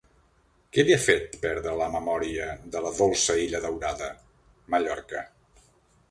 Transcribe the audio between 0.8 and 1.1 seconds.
li ha